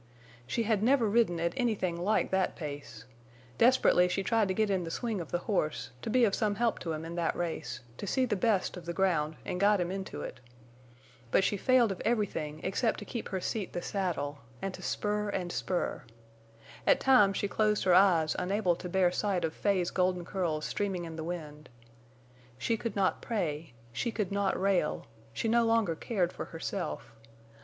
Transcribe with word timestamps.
She 0.47 0.63
had 0.63 0.81
never 0.81 1.07
ridden 1.07 1.39
at 1.39 1.53
anything 1.55 1.95
like 1.95 2.31
that 2.31 2.55
pace; 2.55 3.05
desperately 3.59 4.07
she 4.07 4.23
tried 4.23 4.47
to 4.47 4.53
get 4.55 4.65
the 4.83 4.89
swing 4.89 5.21
of 5.21 5.29
the 5.31 5.37
horse, 5.45 5.91
to 6.01 6.09
be 6.09 6.25
of 6.25 6.33
some 6.33 6.55
help 6.55 6.79
to 6.79 6.93
him 6.93 7.05
in 7.05 7.13
that 7.17 7.35
race, 7.35 7.81
to 7.97 8.07
see 8.07 8.25
the 8.25 8.35
best 8.35 8.75
of 8.77 8.87
the 8.87 8.93
ground 8.93 9.35
and 9.45 9.59
guide 9.59 9.79
him 9.79 9.91
into 9.91 10.23
it. 10.23 10.39
But 11.29 11.43
she 11.43 11.55
failed 11.55 11.91
of 11.91 12.01
everything 12.03 12.61
except 12.63 12.97
to 12.97 13.05
keep 13.05 13.29
her 13.29 13.39
seat 13.39 13.73
the 13.73 13.81
saddle, 13.83 14.39
and 14.59 14.73
to 14.73 14.81
spur 14.81 15.29
and 15.29 15.51
spur. 15.51 16.03
At 16.87 16.99
times 16.99 17.37
she 17.37 17.47
closed 17.47 17.83
her 17.83 17.93
eyes 17.93 18.35
unable 18.39 18.75
to 18.77 18.89
bear 18.89 19.11
sight 19.11 19.45
of 19.45 19.53
Fay's 19.53 19.91
golden 19.91 20.25
curls 20.25 20.65
streaming 20.65 21.05
in 21.05 21.15
the 21.15 21.23
wind. 21.23 21.69
She 22.57 22.75
could 22.75 22.95
not 22.95 23.21
pray; 23.21 23.73
she 23.93 24.11
could 24.11 24.31
not 24.31 24.59
rail; 24.59 25.05
she 25.31 25.47
no 25.47 25.63
longer 25.63 25.93
cared 25.95 26.33
for 26.33 26.45
herself. 26.45 27.11